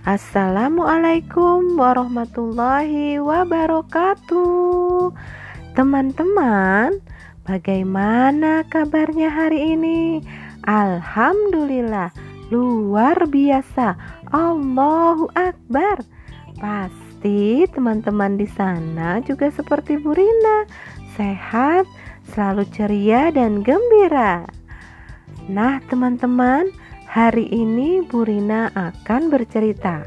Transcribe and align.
Assalamualaikum 0.00 1.76
warahmatullahi 1.76 3.20
wabarakatuh. 3.20 5.12
Teman-teman, 5.76 7.04
bagaimana 7.44 8.64
kabarnya 8.72 9.28
hari 9.28 9.76
ini? 9.76 10.24
Alhamdulillah, 10.64 12.16
luar 12.48 13.28
biasa. 13.28 14.00
Allahu 14.32 15.28
Akbar. 15.36 16.00
Pasti 16.56 17.68
teman-teman 17.68 18.40
di 18.40 18.48
sana 18.48 19.20
juga 19.20 19.52
seperti 19.52 20.00
Bu 20.00 20.16
Rina, 20.16 20.64
sehat, 21.12 21.84
selalu 22.32 22.64
ceria 22.72 23.28
dan 23.36 23.60
gembira. 23.60 24.48
Nah, 25.44 25.76
teman-teman, 25.92 26.72
Hari 27.10 27.50
ini 27.50 28.06
Bu 28.06 28.22
Rina 28.22 28.70
akan 28.70 29.34
bercerita. 29.34 30.06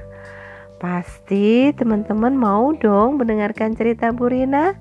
Pasti 0.80 1.68
teman-teman 1.76 2.32
mau 2.32 2.72
dong 2.80 3.20
mendengarkan 3.20 3.76
cerita 3.76 4.16
Bu 4.16 4.32
Rina? 4.32 4.72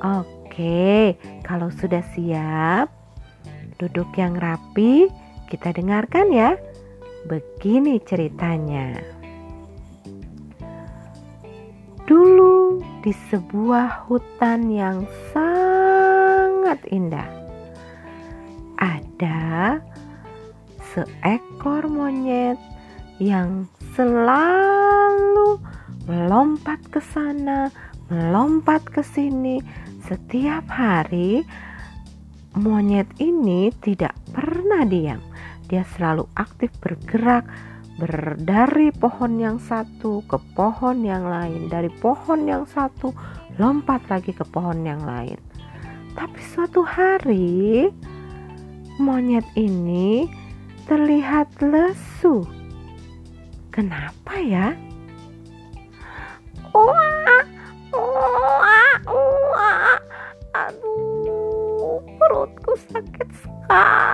Oke, 0.00 1.18
kalau 1.44 1.68
sudah 1.74 2.00
siap, 2.16 2.88
duduk 3.76 4.08
yang 4.16 4.38
rapi, 4.38 5.10
kita 5.50 5.74
dengarkan 5.74 6.32
ya. 6.32 6.56
Begini 7.28 8.00
ceritanya. 8.08 8.96
Dulu 12.08 12.80
di 13.04 13.12
sebuah 13.28 14.08
hutan 14.08 14.72
yang 14.72 15.04
sangat 15.36 16.80
indah, 16.88 17.28
ada 18.80 19.76
seekor 20.80 21.84
monyet 21.92 22.56
yang 23.20 23.68
selalu 23.92 25.60
melompat 26.08 26.80
ke 26.88 27.04
sana, 27.12 27.68
melompat 28.08 28.88
ke 28.88 29.04
sini 29.04 29.60
setiap 30.08 30.64
hari. 30.72 31.44
Monyet 32.56 33.12
ini 33.20 33.68
tidak 33.84 34.16
pernah 34.32 34.88
diam 34.88 35.27
dia 35.68 35.84
selalu 35.94 36.24
aktif 36.34 36.72
bergerak 36.80 37.44
ber 38.00 38.38
dari 38.40 38.88
pohon 38.94 39.36
yang 39.36 39.58
satu 39.60 40.24
ke 40.24 40.40
pohon 40.56 41.04
yang 41.04 41.28
lain, 41.28 41.68
dari 41.68 41.92
pohon 41.92 42.48
yang 42.48 42.64
satu 42.64 43.12
lompat 43.60 44.00
lagi 44.08 44.32
ke 44.32 44.46
pohon 44.48 44.86
yang 44.86 45.02
lain. 45.04 45.36
Tapi 46.14 46.40
suatu 46.40 46.82
hari 46.82 47.90
monyet 48.98 49.46
ini 49.54 50.30
terlihat 50.88 51.52
lesu. 51.60 52.42
Kenapa 53.74 54.34
ya? 54.42 54.74
Wah, 56.74 57.44
wah, 57.94 58.94
wah. 59.06 59.98
Aduh, 60.54 62.02
perutku 62.18 62.72
sakit 62.90 63.28
sekali. 63.38 64.07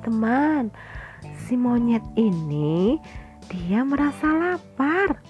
Teman-teman, 0.00 0.72
si 1.44 1.52
monyet 1.56 2.02
ini 2.16 2.96
dia 3.52 3.84
merasa 3.84 4.32
lapar. 4.32 5.20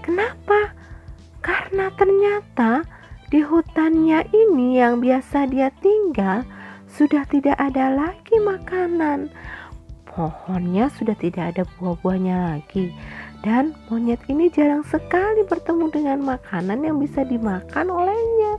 Kenapa? 0.00 0.72
Karena 1.44 1.92
ternyata 2.00 2.82
di 3.28 3.44
hutannya 3.44 4.24
ini 4.32 4.80
yang 4.80 5.04
biasa 5.04 5.50
dia 5.52 5.68
tinggal 5.84 6.46
sudah 6.88 7.28
tidak 7.28 7.58
ada 7.60 7.92
lagi 7.92 8.40
makanan. 8.40 9.28
Pohonnya 10.08 10.88
sudah 10.96 11.12
tidak 11.20 11.52
ada 11.52 11.62
buah-buahnya 11.76 12.56
lagi 12.56 12.88
dan 13.44 13.76
monyet 13.92 14.22
ini 14.32 14.48
jarang 14.48 14.80
sekali 14.88 15.44
bertemu 15.44 15.92
dengan 15.92 16.18
makanan 16.24 16.80
yang 16.80 16.96
bisa 16.96 17.20
dimakan 17.20 17.92
olehnya. 17.92 18.54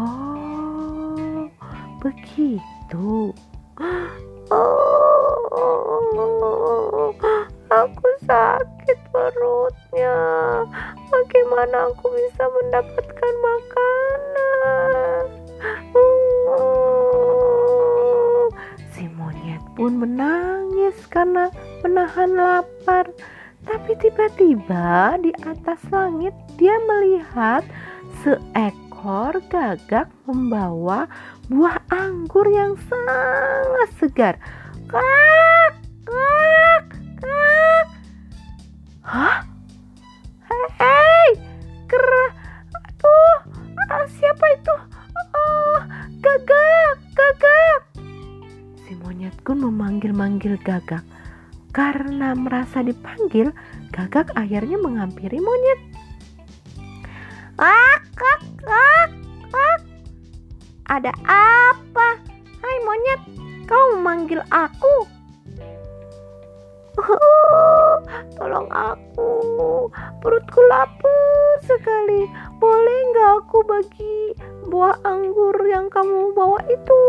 Oh, 0.00 1.52
begitu. 2.00 2.81
Oh, 2.92 3.32
aku 7.72 8.08
sakit 8.28 8.98
perutnya. 9.08 10.20
Bagaimana 11.08 11.88
aku 11.88 12.12
bisa 12.12 12.44
mendapatkan 12.52 13.34
makanan? 13.40 15.24
Si 18.92 19.08
monyet 19.08 19.64
pun 19.72 19.96
menangis 19.96 20.92
karena 21.08 21.48
menahan 21.80 22.36
lapar. 22.36 23.08
Tapi 23.64 23.96
tiba-tiba 24.04 25.16
di 25.16 25.32
atas 25.48 25.80
langit 25.88 26.36
dia 26.60 26.76
melihat 26.84 27.64
seekor 28.20 28.81
gagak 29.02 30.06
membawa 30.30 31.10
buah 31.50 31.82
anggur 31.90 32.46
yang 32.46 32.78
sangat 32.86 33.90
segar. 33.98 34.34
Kak, 34.86 35.74
kak, 36.06 36.84
kak. 37.18 37.86
Hah? 39.02 39.42
Hei, 40.78 41.30
ker, 41.90 42.06
aduh, 42.70 43.38
ah, 43.90 44.06
siapa 44.06 44.46
itu? 44.54 44.74
Oh, 45.34 45.78
gagak, 46.22 46.96
gagak. 47.18 47.80
Si 48.86 48.94
monyet 49.02 49.34
pun 49.42 49.66
memanggil-manggil 49.66 50.54
gagak. 50.62 51.02
Karena 51.74 52.38
merasa 52.38 52.84
dipanggil, 52.86 53.50
gagak 53.90 54.30
akhirnya 54.38 54.78
menghampiri 54.78 55.42
monyet. 55.42 55.80
Ah, 57.58 57.91
Ada 60.92 61.08
apa? 61.24 62.20
Hai 62.60 62.76
monyet, 62.84 63.20
kau 63.64 63.96
memanggil 63.96 64.44
aku? 64.52 65.08
Tolong 68.36 68.68
aku, 68.68 69.32
perutku 70.20 70.60
lapar 70.68 71.64
sekali. 71.64 72.28
Boleh 72.60 72.98
nggak 73.08 73.30
aku 73.40 73.64
bagi 73.64 74.36
buah 74.68 75.00
anggur 75.08 75.56
yang 75.64 75.88
kamu 75.88 76.36
bawa 76.36 76.60
itu? 76.68 77.00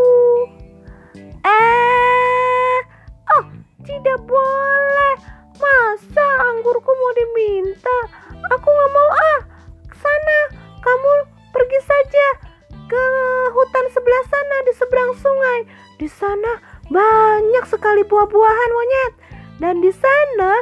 Eh, 1.44 2.78
oh, 3.36 3.44
tidak 3.84 4.16
boleh. 4.24 5.14
Masa 5.60 6.26
anggurku 6.40 6.88
mau 6.88 7.12
diminta? 7.12 7.98
Aku 8.48 8.64
nggak 8.64 8.92
mau 8.96 9.10
ah. 9.12 9.40
Sana, 9.92 10.40
kamu 10.80 11.10
pergi 11.52 11.80
saja 11.84 12.53
ke 12.84 13.04
hutan 13.52 13.86
sebelah 13.92 14.24
sana 14.28 14.56
di 14.68 14.72
seberang 14.76 15.12
sungai. 15.16 15.58
Di 15.96 16.08
sana 16.10 16.52
banyak 16.92 17.64
sekali 17.68 18.02
buah-buahan 18.04 18.70
monyet. 18.72 19.12
Dan 19.62 19.80
di 19.80 19.92
sana 19.94 20.52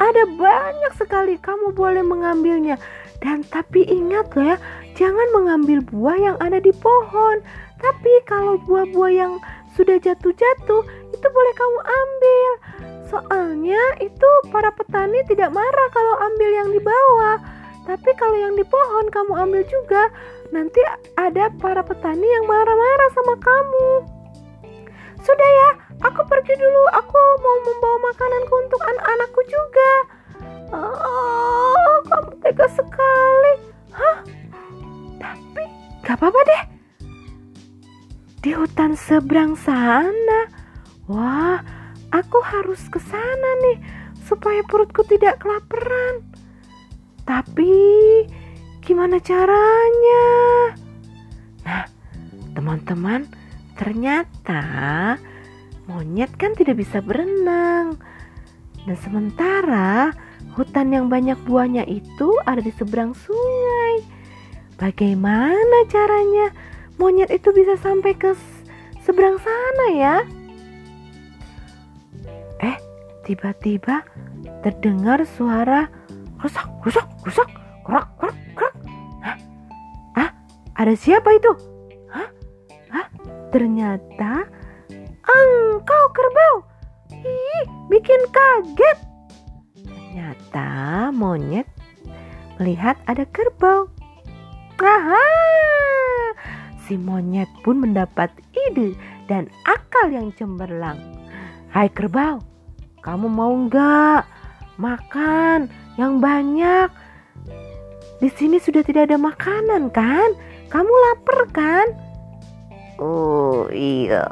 ada 0.00 0.24
banyak 0.24 0.92
sekali 0.96 1.36
kamu 1.36 1.76
boleh 1.76 2.00
mengambilnya. 2.00 2.80
Dan 3.20 3.44
tapi 3.44 3.84
ingat 3.84 4.32
ya, 4.32 4.56
jangan 4.96 5.28
mengambil 5.36 5.84
buah 5.84 6.16
yang 6.16 6.36
ada 6.40 6.56
di 6.56 6.72
pohon. 6.72 7.44
Tapi 7.80 8.12
kalau 8.24 8.56
buah-buah 8.64 9.12
yang 9.12 9.32
sudah 9.76 10.00
jatuh-jatuh, 10.00 10.82
itu 11.12 11.26
boleh 11.28 11.54
kamu 11.56 11.78
ambil. 11.84 12.50
Soalnya 13.10 13.82
itu 14.00 14.30
para 14.54 14.70
petani 14.70 15.20
tidak 15.26 15.50
marah 15.50 15.88
kalau 15.92 16.14
ambil 16.30 16.50
yang 16.54 16.68
di 16.72 16.80
bawah. 16.80 16.99
Tapi 17.90 18.10
kalau 18.14 18.38
yang 18.38 18.54
di 18.54 18.62
pohon 18.62 19.10
kamu 19.10 19.34
ambil 19.34 19.66
juga, 19.66 20.14
nanti 20.54 20.78
ada 21.18 21.50
para 21.58 21.82
petani 21.82 22.22
yang 22.22 22.46
marah-marah 22.46 23.10
sama 23.18 23.34
kamu. 23.42 23.90
sudah 25.26 25.50
ya, 25.50 25.68
aku 26.06 26.22
pergi 26.22 26.54
dulu. 26.54 26.82
Aku 26.94 27.18
mau 27.42 27.56
membawa 27.66 27.98
makananku 28.14 28.54
untuk 28.62 28.80
anak-anakku 28.86 29.40
juga. 29.50 29.92
Oh, 30.70 31.98
kamu 32.06 32.30
tega 32.46 32.66
sekali. 32.70 33.54
Hah? 33.90 34.16
Tapi 35.18 35.64
gak 36.06 36.14
apa-apa 36.14 36.40
deh. 36.46 36.62
Di 38.38 38.54
hutan 38.54 38.94
seberang 38.94 39.58
sana. 39.58 40.46
Wah, 41.10 41.58
aku 42.14 42.38
harus 42.38 42.86
ke 42.86 43.02
sana 43.02 43.50
nih 43.66 43.82
supaya 44.30 44.62
perutku 44.70 45.02
tidak 45.10 45.42
kelaparan. 45.42 46.29
Tapi 47.30 47.78
gimana 48.82 49.22
caranya? 49.22 50.26
Nah, 51.62 51.86
teman-teman, 52.58 53.30
ternyata 53.78 55.14
monyet 55.86 56.34
kan 56.34 56.58
tidak 56.58 56.82
bisa 56.82 56.98
berenang. 56.98 57.94
Dan 58.82 58.98
sementara 58.98 60.10
hutan 60.58 60.90
yang 60.90 61.06
banyak 61.06 61.38
buahnya 61.46 61.86
itu 61.86 62.34
ada 62.50 62.58
di 62.58 62.74
seberang 62.74 63.14
sungai. 63.14 64.02
Bagaimana 64.74 65.86
caranya 65.86 66.50
monyet 66.98 67.30
itu 67.30 67.54
bisa 67.54 67.78
sampai 67.78 68.18
ke 68.18 68.34
seberang 69.06 69.38
sana 69.38 69.86
ya? 69.94 70.16
Eh, 72.58 72.76
tiba-tiba 73.22 74.02
terdengar 74.66 75.22
suara 75.38 75.99
rusak, 76.40 76.66
rusak, 76.84 77.06
rusak, 77.24 77.48
kerak, 77.84 78.08
kerak, 78.16 78.36
kerak. 78.56 78.74
Hah? 79.20 79.38
Ah, 80.16 80.30
ada 80.80 80.94
siapa 80.96 81.28
itu? 81.36 81.52
Hah? 82.08 82.28
Hah? 82.92 83.06
Ternyata 83.52 84.48
engkau 85.20 86.04
kerbau. 86.16 86.56
Ih, 87.12 87.64
bikin 87.92 88.20
kaget. 88.32 88.98
Ternyata 89.84 90.68
monyet 91.12 91.68
melihat 92.56 92.96
ada 93.04 93.28
kerbau. 93.28 93.92
Aha! 94.80 95.28
Si 96.88 96.96
monyet 96.96 97.52
pun 97.60 97.84
mendapat 97.84 98.32
ide 98.56 98.96
dan 99.28 99.52
akal 99.68 100.08
yang 100.08 100.32
cemerlang. 100.34 100.96
Hai 101.70 101.92
kerbau, 101.92 102.40
kamu 103.04 103.28
mau 103.28 103.52
nggak 103.52 104.24
makan 104.80 105.68
yang 106.00 106.16
banyak? 106.16 106.88
Di 108.24 108.28
sini 108.32 108.56
sudah 108.56 108.80
tidak 108.80 109.12
ada 109.12 109.20
makanan 109.20 109.92
kan? 109.92 110.32
Kamu 110.72 110.88
lapar 110.88 111.40
kan? 111.52 111.86
Oh 112.96 113.68
iya, 113.68 114.24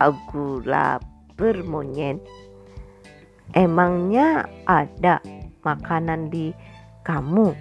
aku 0.00 0.64
lapar 0.64 1.60
monyet. 1.68 2.16
Emangnya 3.52 4.48
ada 4.64 5.20
makanan 5.60 6.32
di 6.32 6.56
kamu? 7.04 7.52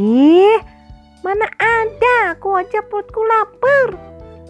Ih, 0.00 0.60
mana 1.20 1.44
ada? 1.60 2.32
Aku 2.32 2.56
aja 2.56 2.80
perutku 2.88 3.20
lapar. 3.20 3.92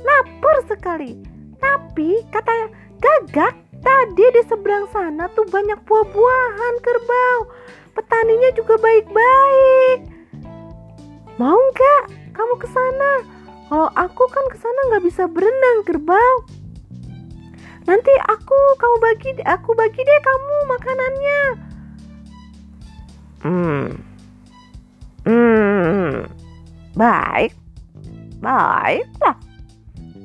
Lapar 0.06 0.56
sekali. 0.70 1.18
Tapi 1.58 2.22
kata 2.30 2.70
gagak 3.02 3.54
tadi 3.82 4.24
di 4.34 4.42
seberang 4.46 4.86
sana 4.94 5.26
tuh 5.34 5.46
banyak 5.50 5.78
buah-buahan 5.82 6.74
kerbau. 6.82 7.38
Petaninya 7.94 8.50
juga 8.58 8.74
baik-baik. 8.82 9.98
Mau 11.38 11.54
nggak 11.54 12.02
kamu 12.34 12.54
ke 12.58 12.66
sana? 12.70 13.12
Kalau 13.70 13.88
aku 13.94 14.24
kan 14.30 14.44
ke 14.50 14.58
sana 14.58 14.80
nggak 14.90 15.04
bisa 15.06 15.24
berenang 15.30 15.86
kerbau. 15.86 16.36
Nanti 17.84 18.12
aku 18.26 18.58
kamu 18.80 18.96
bagi 18.98 19.30
aku 19.46 19.70
bagi 19.78 20.00
deh 20.02 20.20
kamu 20.22 20.56
makanannya. 20.70 21.42
Hmm. 23.44 23.86
Hmm. 25.26 26.12
Baik. 26.96 27.52
Baiklah. 28.40 29.36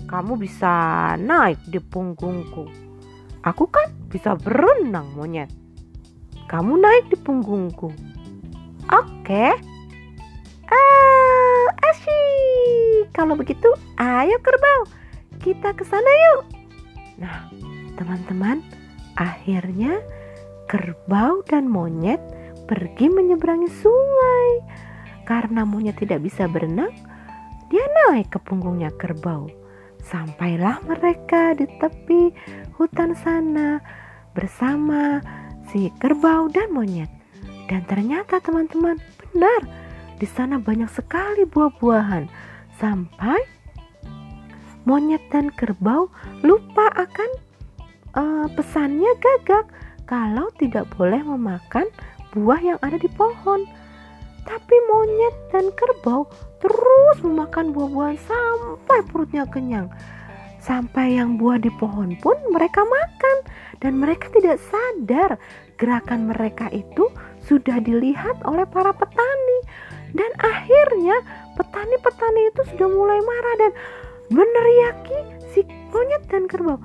Kamu 0.09 0.33
bisa 0.41 0.73
naik 1.19 1.61
di 1.69 1.77
punggungku. 1.83 2.65
Aku 3.45 3.67
kan 3.67 3.91
bisa 4.07 4.33
berenang 4.39 5.13
monyet. 5.13 5.58
Kamu 6.49 6.81
naik 6.81 7.13
di 7.13 7.17
punggungku. 7.21 7.93
Oke. 8.89 9.45
Uh, 10.65 11.67
asyik. 11.93 13.13
Kalau 13.13 13.37
begitu, 13.37 13.69
ayo 14.01 14.33
kerbau. 14.41 14.89
Kita 15.37 15.77
ke 15.77 15.85
sana 15.85 16.09
yuk. 16.09 16.41
Nah, 17.21 17.53
teman-teman, 18.01 18.65
akhirnya 19.13 20.01
kerbau 20.65 21.45
dan 21.45 21.69
monyet 21.69 22.17
pergi 22.65 23.13
menyeberangi 23.13 23.69
sungai. 23.69 24.49
Karena 25.29 25.61
monyet 25.69 26.01
tidak 26.01 26.25
bisa 26.25 26.49
berenang, 26.49 26.89
dia 27.69 27.85
naik 28.09 28.33
ke 28.33 28.41
punggungnya 28.41 28.89
kerbau. 28.97 29.45
Sampailah 30.01 30.81
mereka 30.89 31.53
di 31.53 31.69
tepi 31.77 32.33
hutan 32.73 33.13
sana 33.13 33.77
bersama 34.33 35.21
si 35.69 35.93
kerbau 36.01 36.49
dan 36.49 36.73
monyet. 36.73 37.09
Dan 37.69 37.85
ternyata 37.85 38.41
teman-teman, 38.41 38.97
benar 39.29 39.61
di 40.17 40.27
sana 40.27 40.57
banyak 40.57 40.89
sekali 40.89 41.45
buah-buahan. 41.45 42.25
Sampai 42.81 43.39
monyet 44.83 45.21
dan 45.29 45.53
kerbau 45.53 46.09
lupa 46.41 46.89
akan 46.97 47.29
uh, 48.17 48.47
pesannya 48.57 49.11
gagak 49.21 49.69
kalau 50.09 50.49
tidak 50.57 50.89
boleh 50.97 51.21
memakan 51.21 51.85
buah 52.33 52.59
yang 52.59 52.79
ada 52.81 52.97
di 52.97 53.09
pohon. 53.13 53.69
Tapi 54.49 54.75
monyet 54.89 55.35
dan 55.53 55.69
kerbau 55.77 56.25
terus 56.57 57.17
memakan 57.21 57.69
buah-buahan 57.69 58.17
sampai 58.17 58.99
perutnya 59.05 59.45
kenyang. 59.45 59.87
Sampai 60.69 61.17
yang 61.17 61.41
buah 61.41 61.57
di 61.57 61.73
pohon 61.81 62.13
pun 62.21 62.37
mereka 62.53 62.85
makan 62.85 63.37
dan 63.81 63.97
mereka 63.97 64.29
tidak 64.29 64.61
sadar 64.69 65.41
gerakan 65.81 66.29
mereka 66.29 66.69
itu 66.69 67.09
sudah 67.41 67.81
dilihat 67.81 68.37
oleh 68.45 68.69
para 68.69 68.93
petani. 68.93 69.59
Dan 70.13 70.29
akhirnya 70.37 71.25
petani-petani 71.57 72.53
itu 72.53 72.61
sudah 72.69 72.85
mulai 72.85 73.17
marah 73.17 73.55
dan 73.57 73.71
meneriaki 74.29 75.19
si 75.49 75.65
monyet 75.89 76.21
dan 76.29 76.45
kerbau. 76.45 76.77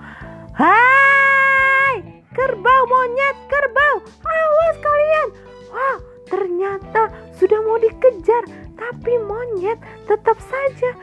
Hai, 0.56 2.24
kerbau 2.32 2.82
monyet, 2.88 3.36
kerbau, 3.52 4.00
awas 4.24 4.76
kalian. 4.80 5.28
Wah, 5.68 5.98
ternyata 6.32 7.12
sudah 7.36 7.60
mau 7.60 7.76
dikejar, 7.76 8.48
tapi 8.80 9.12
monyet 9.28 9.76
tetap 10.08 10.40
saja 10.40 10.96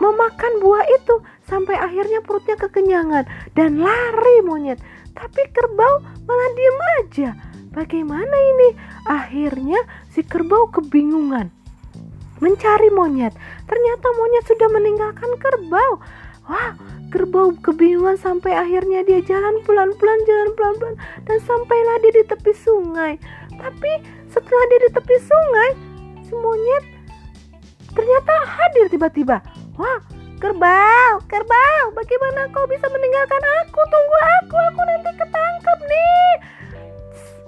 memakan 0.00 0.52
buah 0.64 0.84
itu 0.96 1.20
sampai 1.46 1.76
akhirnya 1.76 2.24
perutnya 2.24 2.56
kekenyangan 2.56 3.28
dan 3.52 3.78
lari 3.78 4.36
monyet. 4.42 4.80
Tapi 5.12 5.42
kerbau 5.52 6.00
malah 6.24 6.50
diem 6.56 6.80
aja. 7.04 7.30
Bagaimana 7.70 8.36
ini? 8.56 8.68
Akhirnya 9.06 9.78
si 10.10 10.26
kerbau 10.26 10.72
kebingungan 10.74 11.52
mencari 12.40 12.88
monyet. 12.90 13.36
Ternyata 13.68 14.06
monyet 14.16 14.44
sudah 14.48 14.68
meninggalkan 14.72 15.30
kerbau. 15.38 16.00
Wah, 16.50 16.74
kerbau 17.14 17.54
kebingungan 17.62 18.18
sampai 18.18 18.56
akhirnya 18.56 19.06
dia 19.06 19.22
jalan 19.22 19.62
pelan-pelan, 19.62 20.18
jalan 20.26 20.50
pelan-pelan 20.58 20.96
dan 21.28 21.38
sampailah 21.46 21.96
dia 22.02 22.12
di 22.18 22.24
tepi 22.26 22.52
sungai. 22.56 23.12
Tapi 23.54 23.92
setelah 24.32 24.64
dia 24.66 24.80
di 24.82 24.90
tepi 24.90 25.16
sungai, 25.20 25.70
si 26.26 26.32
monyet 26.34 26.84
ternyata 27.94 28.34
hadir 28.46 28.86
tiba-tiba. 28.90 29.59
Wah, 29.80 29.96
kerbau, 30.36 31.24
kerbau, 31.24 31.84
bagaimana 31.96 32.52
kau 32.52 32.68
bisa 32.68 32.84
meninggalkan 32.92 33.40
aku? 33.64 33.80
Tunggu 33.88 34.16
aku, 34.36 34.56
aku 34.60 34.80
nanti 34.84 35.10
ketangkep 35.16 35.78
nih. 35.88 36.32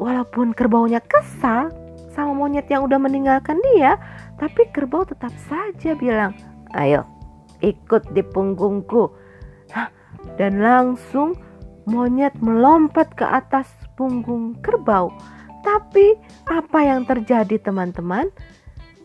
Walaupun 0.00 0.56
kerbaunya 0.56 1.04
kesal 1.04 1.68
sama 2.16 2.32
monyet 2.32 2.72
yang 2.72 2.88
udah 2.88 2.96
meninggalkan 2.96 3.60
dia, 3.76 4.00
tapi 4.40 4.64
kerbau 4.72 5.04
tetap 5.04 5.28
saja 5.44 5.92
bilang, 5.92 6.32
"Ayo, 6.72 7.04
ikut 7.60 8.16
di 8.16 8.24
punggungku." 8.24 9.12
Hah, 9.76 9.92
dan 10.40 10.64
langsung 10.64 11.36
monyet 11.84 12.32
melompat 12.40 13.12
ke 13.12 13.28
atas 13.28 13.68
punggung 14.00 14.56
kerbau. 14.64 15.12
Tapi 15.60 16.16
apa 16.48 16.80
yang 16.80 17.04
terjadi, 17.04 17.60
teman-teman? 17.60 18.32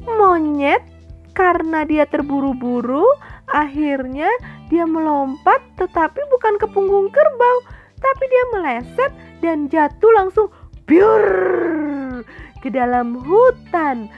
Monyet 0.08 0.97
karena 1.38 1.86
dia 1.86 2.10
terburu-buru, 2.10 3.06
akhirnya 3.46 4.28
dia 4.74 4.90
melompat 4.90 5.62
tetapi 5.78 6.18
bukan 6.34 6.58
ke 6.58 6.66
punggung 6.74 7.14
kerbau, 7.14 7.58
tapi 8.02 8.24
dia 8.26 8.44
meleset 8.58 9.12
dan 9.46 9.70
jatuh 9.70 10.12
langsung 10.18 10.50
biur 10.90 12.26
ke 12.66 12.74
dalam 12.74 13.22
hutan. 13.22 14.10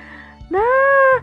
Nah, 0.48 1.14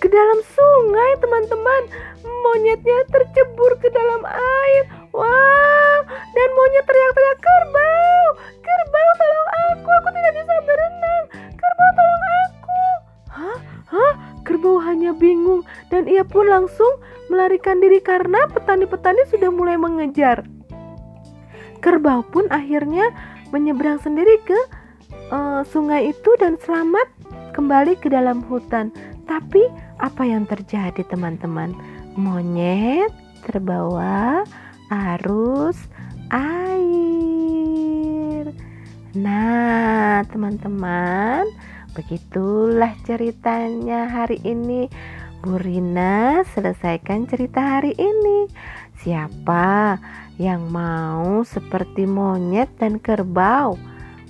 ke 0.00 0.08
dalam 0.08 0.38
sungai 0.44 1.10
teman-teman. 1.20 1.82
Monyetnya 2.24 3.08
tercebur 3.08 3.72
ke 3.80 3.88
dalam 3.88 4.20
air. 4.28 4.82
Wah, 5.16 6.00
dan 6.08 6.48
monyet 6.52 6.84
teriak-teriak 6.84 7.38
kerbau, 7.40 8.26
kerbau 8.60 9.10
tolong 9.16 9.48
aku, 9.72 9.88
aku 9.88 10.08
tidak 10.12 10.32
bisa 10.36 10.54
berenang, 10.66 11.24
kerbau 11.56 11.90
tolong 11.96 12.24
aku. 12.44 12.84
Hah? 13.32 13.73
Hah? 13.88 14.14
Kerbau 14.44 14.76
hanya 14.84 15.16
bingung 15.16 15.64
dan 15.88 16.04
ia 16.04 16.20
pun 16.20 16.44
langsung 16.44 17.00
melarikan 17.32 17.80
diri 17.80 18.04
karena 18.04 18.44
petani-petani 18.52 19.24
sudah 19.32 19.48
mulai 19.48 19.80
mengejar. 19.80 20.44
Kerbau 21.80 22.20
pun 22.28 22.44
akhirnya 22.52 23.08
menyeberang 23.52 24.00
sendiri 24.00 24.36
ke 24.44 24.56
uh, 25.32 25.64
sungai 25.64 26.12
itu 26.12 26.30
dan 26.36 26.60
selamat 26.60 27.08
kembali 27.56 27.96
ke 28.00 28.12
dalam 28.12 28.44
hutan. 28.44 28.92
Tapi 29.24 29.64
apa 30.00 30.22
yang 30.28 30.44
terjadi 30.44 31.00
teman-teman? 31.08 31.72
Monyet 32.20 33.08
terbawa 33.48 34.44
arus 34.92 35.76
air. 36.28 36.84
Nah, 39.14 40.26
teman-teman, 40.28 41.46
begitulah 41.94 42.92
ceritanya 43.06 44.10
hari 44.10 44.42
ini. 44.42 44.90
Bu 45.40 45.56
Rina 45.60 46.42
selesaikan 46.52 47.30
cerita 47.30 47.62
hari 47.62 47.94
ini. 47.94 48.50
Siapa 48.98 49.96
yang 50.40 50.66
mau 50.74 51.46
seperti 51.46 52.08
monyet 52.08 52.66
dan 52.82 52.98
kerbau? 52.98 53.78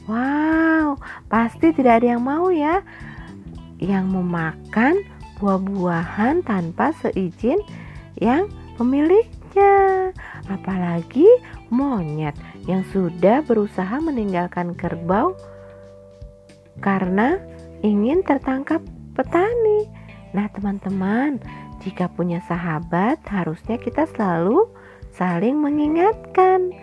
Wow, 0.04 1.00
pasti 1.32 1.72
tidak 1.72 2.04
ada 2.04 2.18
yang 2.18 2.22
mau 2.22 2.52
ya. 2.52 2.84
Yang 3.80 4.04
memakan 4.12 4.94
buah-buahan 5.40 6.44
tanpa 6.44 6.92
seizin 7.00 7.62
yang 8.20 8.50
pemiliknya. 8.76 10.12
Apalagi 10.50 11.26
monyet 11.72 12.36
yang 12.68 12.84
sudah 12.92 13.40
berusaha 13.46 13.96
meninggalkan 14.02 14.76
kerbau 14.76 15.32
karena 16.82 17.38
ingin 17.84 18.24
tertangkap 18.24 18.80
petani. 19.14 19.86
Nah, 20.34 20.50
teman-teman, 20.50 21.38
jika 21.84 22.10
punya 22.10 22.42
sahabat, 22.48 23.22
harusnya 23.28 23.78
kita 23.78 24.08
selalu 24.16 24.66
saling 25.14 25.60
mengingatkan. 25.60 26.74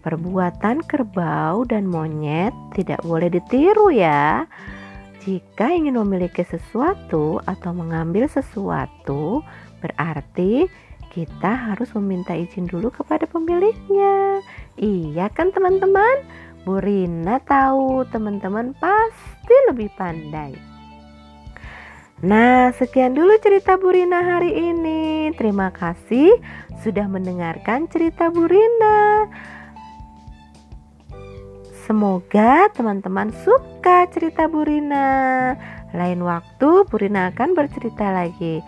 Perbuatan 0.00 0.86
kerbau 0.86 1.66
dan 1.66 1.90
monyet 1.90 2.54
tidak 2.72 3.02
boleh 3.02 3.28
ditiru, 3.28 3.90
ya. 3.90 4.46
Jika 5.26 5.74
ingin 5.74 5.98
memiliki 5.98 6.46
sesuatu 6.46 7.42
atau 7.42 7.74
mengambil 7.74 8.30
sesuatu, 8.30 9.42
berarti 9.82 10.70
kita 11.10 11.72
harus 11.74 11.90
meminta 11.98 12.36
izin 12.36 12.70
dulu 12.70 12.94
kepada 12.94 13.26
pemiliknya. 13.26 14.38
Iya 14.78 15.26
kan 15.34 15.50
teman-teman? 15.50 16.22
Bu 16.66 16.82
Rina 16.82 17.38
tahu 17.46 18.02
teman-teman 18.10 18.74
pasti 18.82 19.54
lebih 19.70 19.86
pandai. 19.94 20.50
Nah, 22.26 22.74
sekian 22.74 23.14
dulu 23.14 23.38
cerita 23.38 23.78
Bu 23.78 23.94
Rina 23.94 24.18
hari 24.18 24.50
ini. 24.50 25.30
Terima 25.38 25.70
kasih 25.70 26.34
sudah 26.82 27.06
mendengarkan 27.06 27.86
cerita 27.86 28.34
Bu 28.34 28.50
Rina. 28.50 29.30
Semoga 31.86 32.66
teman-teman 32.74 33.30
suka 33.46 34.10
cerita 34.10 34.50
Bu 34.50 34.66
Rina. 34.66 35.54
Lain 35.94 36.18
waktu 36.26 36.82
Bu 36.82 36.98
Rina 36.98 37.30
akan 37.30 37.54
bercerita 37.54 38.10
lagi. 38.10 38.58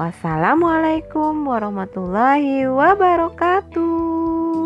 Wassalamualaikum 0.00 1.44
warahmatullahi 1.44 2.64
wabarakatuh. 2.72 4.63